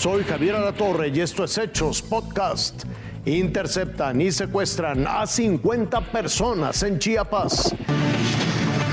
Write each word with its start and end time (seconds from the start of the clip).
Soy 0.00 0.24
Javier 0.24 0.54
Alatorre 0.54 1.08
y 1.08 1.20
esto 1.20 1.44
es 1.44 1.58
Hechos 1.58 2.00
Podcast. 2.00 2.84
Interceptan 3.26 4.18
y 4.18 4.32
secuestran 4.32 5.06
a 5.06 5.26
50 5.26 6.00
personas 6.10 6.82
en 6.84 6.98
Chiapas. 6.98 7.74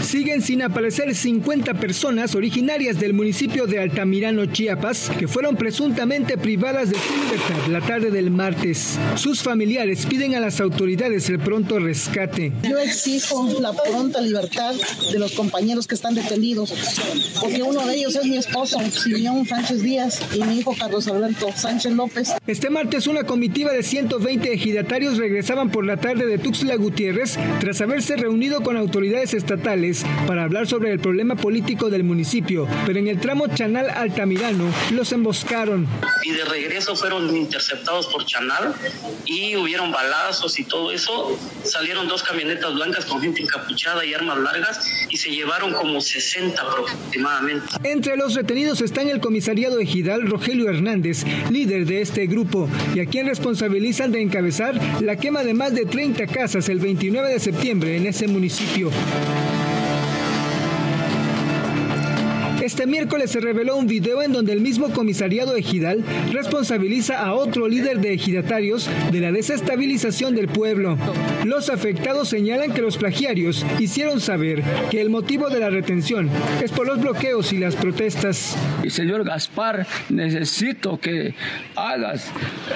Siguen 0.08 0.42
sin 0.42 0.62
aparecer 0.62 1.14
50 1.14 1.74
personas 1.74 2.34
originarias 2.34 2.98
del 2.98 3.14
municipio 3.14 3.68
de 3.68 3.82
Altamirano, 3.82 4.46
Chiapas, 4.46 5.12
que 5.20 5.28
fueron 5.28 5.58
presuntamente 5.58 6.38
privadas 6.38 6.92
de 6.92 6.96
su 6.96 7.14
libertad 7.14 7.68
la 7.68 7.82
tarde 7.82 8.10
del 8.10 8.32
martes. 8.32 8.98
Sus 9.16 9.44
familiares 9.44 10.06
piden 10.06 10.34
a 10.36 10.40
las 10.40 10.62
autoridades 10.62 11.30
el 11.30 11.40
pronto 11.40 11.78
rescate. 11.80 12.54
Yo 12.64 12.78
exijo 12.78 13.50
la 13.60 13.74
pronta 13.74 14.22
libertad 14.22 14.74
de 15.12 15.20
los 15.20 15.34
compañeros 15.34 15.88
que 15.88 15.96
están 15.96 16.16
detenidos, 16.16 16.74
porque 17.42 17.62
uno 17.62 17.86
de 17.86 17.96
ellos 17.96 18.16
es 18.16 18.24
mi 18.24 18.38
esposo, 18.38 18.80
Simeón 18.90 19.46
Sánchez 19.46 19.82
Díaz, 19.82 20.22
y 20.34 20.42
mi 20.42 20.60
hijo 20.60 20.74
Carlos 20.80 21.06
Alberto 21.10 21.50
Sánchez 21.54 21.92
López. 21.92 22.32
Este 22.48 22.70
martes 22.70 23.08
una 23.08 23.26
comitiva 23.26 23.74
de 23.74 23.84
120 23.84 24.54
ejidatarios 24.54 25.18
regresaban 25.18 25.70
por 25.70 25.86
la 25.86 25.98
tarde 25.98 26.26
de 26.26 26.38
Tuxtla 26.38 26.78
Gutiérrez 26.78 27.38
tras 27.60 27.82
haberse 27.82 28.16
reunido 28.16 28.64
con 28.64 28.78
autoridades 28.78 29.34
estatales 29.34 29.97
para 30.26 30.44
hablar 30.44 30.68
sobre 30.68 30.92
el 30.92 31.00
problema 31.00 31.36
político 31.36 31.90
del 31.90 32.04
municipio, 32.04 32.68
pero 32.86 33.00
en 33.00 33.08
el 33.08 33.20
tramo 33.20 33.48
Chanal 33.48 33.90
Altamirano 33.90 34.66
los 34.92 35.12
emboscaron. 35.12 35.88
Y 36.24 36.32
de 36.32 36.46
regreso 36.46 36.96
fueron 36.96 37.36
interceptados 37.36 38.08
por 38.08 38.26
Chanal 38.26 38.74
y 39.26 39.56
hubieron 39.56 39.92
balazos 39.92 40.60
y 40.60 40.64
todo 40.64 40.92
eso. 40.92 41.38
Salieron 41.64 42.08
dos 42.08 42.24
camionetas 42.24 42.74
blancas 42.74 43.06
con 43.06 43.22
gente 43.22 43.42
encapuchada 43.42 44.06
y 44.06 44.14
armas 44.14 44.38
largas 44.40 45.08
y 45.10 45.18
se 45.18 45.30
llevaron 45.30 45.74
como 45.74 46.02
60 46.02 46.62
aproximadamente. 46.62 47.68
Entre 47.84 48.18
los 48.18 48.36
retenidos 48.36 48.82
están 48.82 49.10
el 49.10 49.20
comisariado 49.20 49.80
ejidal 49.80 50.28
Rogelio 50.28 50.70
Hernández, 50.70 51.24
líder 51.50 51.86
de 51.86 52.02
este 52.02 52.28
grupo, 52.28 52.70
y 52.96 53.00
a 53.00 53.06
quien 53.06 53.28
responsabilizan 53.28 54.12
de 54.12 54.22
encabezar 54.22 54.80
la 55.02 55.16
quema 55.16 55.44
de 55.44 55.54
más 55.54 55.74
de 55.74 55.86
30 55.86 56.28
casas 56.28 56.70
el 56.70 56.80
29 56.80 57.30
de 57.30 57.40
septiembre 57.40 57.98
en 57.98 58.08
ese 58.08 58.28
municipio. 58.28 58.92
Este 62.68 62.86
miércoles 62.86 63.32
se 63.32 63.40
reveló 63.40 63.78
un 63.78 63.88
video 63.88 64.22
en 64.22 64.34
donde 64.34 64.52
el 64.52 64.60
mismo 64.60 64.90
comisariado 64.90 65.56
ejidal 65.56 66.04
responsabiliza 66.34 67.18
a 67.18 67.34
otro 67.34 67.66
líder 67.70 68.02
de 68.02 68.12
ejidatarios 68.12 68.90
de 69.10 69.22
la 69.22 69.32
desestabilización 69.32 70.36
del 70.36 70.50
pueblo. 70.50 70.98
Los 71.46 71.70
afectados 71.70 72.28
señalan 72.28 72.74
que 72.74 72.82
los 72.82 72.98
plagiarios 72.98 73.66
hicieron 73.80 74.20
saber 74.20 74.64
que 74.92 75.00
el 75.00 75.10
motivo 75.10 75.50
de 75.50 75.62
la 75.62 75.70
retención 75.70 76.30
es 76.62 76.74
por 76.74 76.88
los 76.88 77.00
bloqueos 77.00 77.54
y 77.54 77.58
las 77.58 77.74
protestas. 77.78 78.58
Señor 78.90 79.24
Gaspar, 79.24 79.88
necesito 80.10 81.00
que 81.00 81.36
hagas 81.74 82.30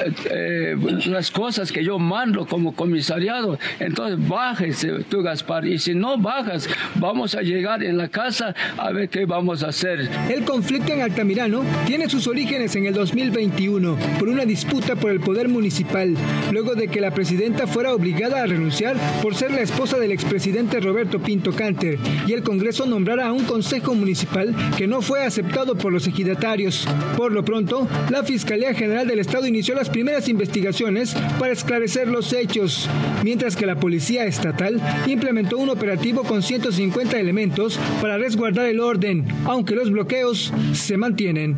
eh, 0.05 0.13
eh, 0.29 0.75
las 1.07 1.31
cosas 1.31 1.69
que 1.69 1.83
yo 1.83 1.99
mando 1.99 2.45
como 2.47 2.73
comisariado. 2.73 3.59
Entonces 3.77 4.25
bájese 4.25 5.03
tú, 5.09 5.21
Gaspar. 5.21 5.67
Y 5.67 5.79
si 5.79 5.93
no 5.95 6.17
bajas, 6.17 6.69
vamos 6.95 7.35
a 7.35 7.41
llegar 7.41 7.83
en 7.83 7.97
la 7.97 8.07
casa 8.07 8.55
a 8.77 8.93
ver 8.93 9.09
qué 9.09 9.25
vamos 9.25 9.63
a 9.63 9.67
hacer 9.67 9.80
el 9.83 10.45
conflicto 10.45 10.93
en 10.93 11.01
Altamirano 11.01 11.63
tiene 11.87 12.07
sus 12.07 12.27
orígenes 12.27 12.75
en 12.75 12.85
el 12.85 12.93
2021 12.93 13.97
por 14.19 14.29
una 14.29 14.45
disputa 14.45 14.95
por 14.95 15.09
el 15.09 15.19
poder 15.19 15.49
municipal, 15.49 16.15
luego 16.51 16.75
de 16.75 16.87
que 16.87 17.01
la 17.01 17.11
presidenta 17.11 17.65
fuera 17.65 17.95
obligada 17.95 18.43
a 18.43 18.45
renunciar 18.45 18.95
por 19.23 19.33
ser 19.33 19.49
la 19.49 19.61
esposa 19.61 19.97
del 19.97 20.11
expresidente 20.11 20.79
Roberto 20.79 21.19
Pinto 21.19 21.51
Canter 21.53 21.97
y 22.27 22.33
el 22.33 22.43
Congreso 22.43 22.85
nombrara 22.85 23.27
a 23.27 23.31
un 23.31 23.45
consejo 23.45 23.95
municipal 23.95 24.53
que 24.77 24.85
no 24.85 25.01
fue 25.01 25.23
aceptado 25.23 25.75
por 25.75 25.91
los 25.91 26.05
ejidatarios. 26.05 26.87
Por 27.17 27.31
lo 27.31 27.43
pronto, 27.43 27.87
la 28.11 28.23
Fiscalía 28.23 28.75
General 28.75 29.07
del 29.07 29.19
Estado 29.19 29.47
inició 29.47 29.73
las 29.73 29.89
primeras 29.89 30.29
investigaciones 30.29 31.15
para 31.39 31.53
esclarecer 31.53 32.07
los 32.07 32.33
hechos, 32.33 32.87
mientras 33.23 33.55
que 33.55 33.65
la 33.65 33.79
Policía 33.79 34.25
Estatal 34.25 34.79
implementó 35.07 35.57
un 35.57 35.69
operativo 35.69 36.21
con 36.21 36.43
150 36.43 37.19
elementos 37.19 37.79
para 37.99 38.19
resguardar 38.19 38.67
el 38.67 38.79
orden, 38.79 39.25
aunque 39.45 39.70
los 39.75 39.91
bloqueos 39.91 40.51
se 40.73 40.97
mantienen. 40.97 41.55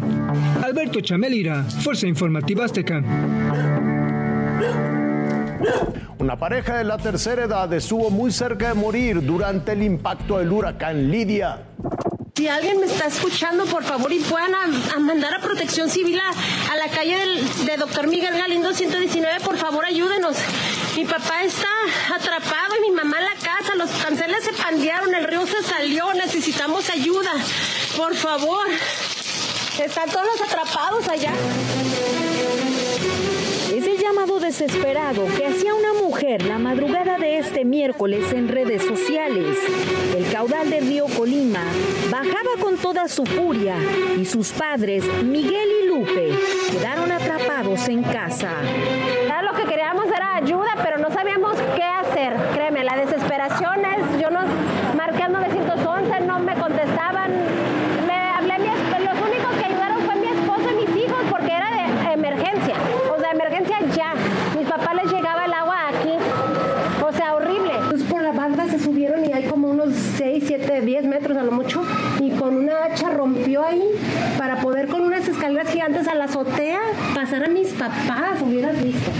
Alberto 0.63 1.01
Chamelira, 1.01 1.63
Fuerza 1.63 2.07
Informativa 2.07 2.65
Azteca. 2.65 3.03
Una 6.19 6.37
pareja 6.37 6.77
de 6.77 6.83
la 6.83 6.97
tercera 6.97 7.43
edad 7.43 7.71
estuvo 7.73 8.09
muy 8.09 8.31
cerca 8.31 8.69
de 8.69 8.73
morir 8.75 9.25
durante 9.25 9.73
el 9.73 9.83
impacto 9.83 10.37
del 10.37 10.51
huracán 10.51 11.11
Lidia. 11.11 11.63
Si 12.35 12.47
alguien 12.47 12.79
me 12.79 12.87
está 12.87 13.07
escuchando, 13.07 13.65
por 13.65 13.83
favor, 13.83 14.11
y 14.11 14.19
puedan 14.19 14.55
a, 14.55 14.99
mandar 14.99 15.35
a 15.35 15.39
protección 15.39 15.89
civil 15.89 16.19
a, 16.19 16.75
la 16.75 16.87
calle 16.89 17.17
del, 17.17 17.65
de 17.65 17.77
Doctor 17.77 18.07
Miguel 18.07 18.35
Galindo 18.35 18.73
119, 18.73 19.39
por 19.41 19.57
favor, 19.57 19.85
ayúdenos. 19.85 20.35
Mi 20.95 21.05
papá 21.05 21.43
está 21.43 21.67
atrapado 22.13 22.75
y 22.77 22.89
mi 22.89 22.95
mamá 22.95 23.17
en 23.17 23.25
la 23.25 23.35
casa, 23.35 23.75
los 23.75 23.89
canceles 23.91 24.43
se 24.43 24.53
pandearon, 24.53 25.13
el 25.13 25.25
río 25.25 25.45
se 25.45 25.61
salió, 25.61 26.13
necesitamos 26.13 26.89
ayuda. 26.89 27.31
Por 27.97 28.15
favor. 28.15 28.65
Están 29.79 30.09
todos 30.09 30.41
atrapados 30.41 31.07
allá. 31.07 31.31
Es 33.71 33.85
el 33.85 33.97
llamado 33.97 34.39
desesperado 34.39 35.25
que 35.37 35.45
hacía 35.45 35.75
una 35.75 35.93
mujer 35.93 36.43
la 36.43 36.57
madrugada 36.57 37.17
de 37.17 37.37
este 37.37 37.65
miércoles 37.65 38.31
en 38.31 38.47
redes 38.47 38.83
sociales. 38.83 39.57
El 40.15 40.31
caudal 40.31 40.71
del 40.71 40.87
río 40.87 41.05
Colima 41.05 41.63
bajaba 42.09 42.51
con 42.61 42.77
toda 42.77 43.07
su 43.07 43.25
furia 43.25 43.75
y 44.17 44.25
sus 44.25 44.51
padres, 44.51 45.03
Miguel 45.23 45.69
y 45.83 45.87
Lupe, 45.87 46.31
quedaron 46.71 47.11
atrapados 47.11 47.87
en 47.89 48.01
casa. 48.03 48.51
Lo 49.43 49.53
que 49.53 49.65
queríamos 49.65 50.07
era 50.07 50.35
ayuda, 50.35 50.77
pero 50.83 50.97
no 50.97 51.11
sabíamos 51.11 51.57
qué 51.75 51.83
hacer. 51.83 52.35
Créeme, 52.53 52.83
la 52.83 52.95
desesperación 52.95 53.85
es, 53.85 54.21
yo 54.21 54.31
no 54.31 54.41
marqué 54.95 55.23
al 55.23 55.33
911, 55.33 56.19
no 56.21 56.39
me 56.39 56.55
contestaban 56.55 57.03
se 68.67 68.72
subieron 68.83 69.25
y 69.25 69.31
hay 69.31 69.43
como 69.45 69.69
unos 69.69 69.93
6, 70.17 70.43
7, 70.45 70.81
10 70.81 71.05
metros 71.05 71.37
a 71.37 71.43
lo 71.43 71.51
mucho 71.51 71.81
y 72.23 72.31
con 72.31 72.55
una 72.55 72.85
hacha 72.85 73.09
rompió 73.09 73.63
ahí 73.63 73.83
para 74.37 74.61
poder 74.61 74.87
con 74.87 75.01
unas 75.01 75.27
escaleras 75.27 75.67
gigantes 75.69 76.07
a 76.07 76.15
la 76.15 76.25
azotea 76.25 76.79
pasar 77.13 77.43
a 77.43 77.49
mis 77.49 77.73
papás, 77.73 78.41
hubieras 78.41 78.81
visto. 78.81 79.11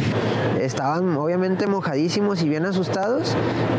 Estaban 0.62 1.18
obviamente 1.18 1.68
mojadísimos 1.68 2.42
y 2.42 2.48
bien 2.48 2.66
asustados. 2.66 3.36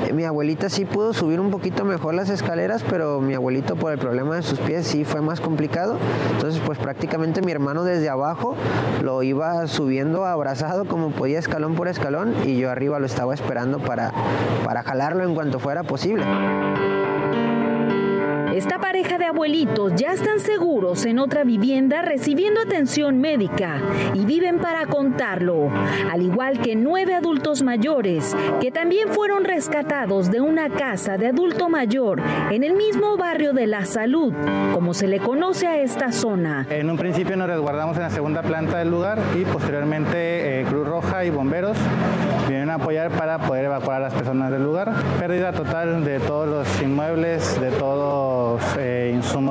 Eh, 0.06 0.12
mi 0.12 0.24
abuelita 0.24 0.68
sí 0.68 0.84
pudo 0.84 1.14
subir 1.14 1.40
un 1.40 1.50
poquito 1.50 1.84
mejor 1.86 2.12
las 2.12 2.28
escaleras, 2.28 2.84
pero 2.88 3.22
mi 3.22 3.32
abuelito 3.32 3.76
por 3.76 3.92
el 3.92 3.98
problema 3.98 4.36
de 4.36 4.42
sus 4.42 4.58
pies 4.58 4.86
sí 4.86 5.04
fue 5.04 5.22
más 5.22 5.40
complicado. 5.40 5.96
Entonces 6.32 6.60
pues 6.66 6.78
prácticamente 6.78 7.40
mi 7.40 7.52
hermano 7.52 7.84
desde 7.84 8.10
abajo 8.10 8.54
lo 9.02 9.22
iba 9.22 9.66
subiendo 9.66 10.26
abrazado 10.26 10.84
como 10.84 11.10
podía 11.10 11.38
escalón 11.38 11.74
por 11.74 11.88
escalón 11.88 12.34
y 12.44 12.58
yo 12.58 12.70
arriba 12.70 12.98
lo 12.98 13.06
estaba 13.06 13.32
esperando 13.32 13.78
para, 13.78 14.12
para 14.64 14.82
jalarlo 14.82 15.24
en 15.24 15.34
cuanto 15.34 15.58
fuera 15.58 15.82
posible. 15.84 16.24
Esta 18.54 18.78
pareja 18.78 19.18
de 19.18 19.24
abuelitos 19.24 19.94
ya 19.96 20.12
están 20.12 20.38
seguros 20.38 21.04
en 21.06 21.18
otra 21.18 21.42
vivienda 21.42 22.02
recibiendo 22.02 22.60
atención 22.60 23.20
médica 23.20 23.80
y 24.14 24.24
viven 24.24 24.60
para 24.60 24.86
contarlo, 24.86 25.72
al 26.08 26.22
igual 26.22 26.60
que 26.60 26.76
nueve 26.76 27.16
adultos 27.16 27.64
mayores 27.64 28.36
que 28.60 28.70
también 28.70 29.08
fueron 29.08 29.42
rescatados 29.42 30.30
de 30.30 30.40
una 30.40 30.70
casa 30.70 31.18
de 31.18 31.26
adulto 31.26 31.68
mayor 31.68 32.22
en 32.52 32.62
el 32.62 32.74
mismo 32.74 33.16
barrio 33.16 33.54
de 33.54 33.66
La 33.66 33.86
Salud, 33.86 34.32
como 34.72 34.94
se 34.94 35.08
le 35.08 35.18
conoce 35.18 35.66
a 35.66 35.80
esta 35.80 36.12
zona. 36.12 36.64
En 36.70 36.88
un 36.88 36.96
principio 36.96 37.36
nos 37.36 37.48
resguardamos 37.48 37.96
en 37.96 38.04
la 38.04 38.10
segunda 38.10 38.42
planta 38.42 38.78
del 38.78 38.88
lugar 38.88 39.18
y 39.36 39.44
posteriormente 39.46 40.60
eh, 40.60 40.64
Cruz 40.64 40.86
Roja 40.86 41.24
y 41.24 41.30
bomberos 41.30 41.76
vienen 42.48 42.70
a 42.70 42.74
apoyar 42.74 43.10
para 43.10 43.38
poder 43.38 43.64
evacuar 43.64 43.96
a 43.96 44.04
las 44.04 44.14
personas 44.14 44.52
del 44.52 44.62
lugar. 44.62 44.92
Pérdida 45.18 45.50
total 45.50 46.04
de 46.04 46.20
todos 46.20 46.46
los 46.46 46.82
inmuebles, 46.82 47.60
de 47.60 47.70
todos 47.72 48.43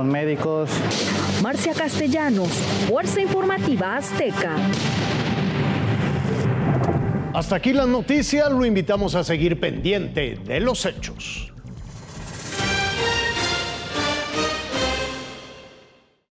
médicos. 0.02 0.70
Marcia 1.44 1.74
Castellanos, 1.74 2.50
Fuerza 2.88 3.22
Informativa 3.22 3.98
Azteca. 3.98 4.56
Hasta 7.34 7.56
aquí 7.56 7.74
las 7.74 7.88
noticias, 7.88 8.52
lo 8.52 8.66
invitamos 8.66 9.14
a 9.16 9.24
seguir 9.24 9.60
pendiente 9.60 10.38
de 10.46 10.60
los 10.60 10.86
hechos. 10.86 11.53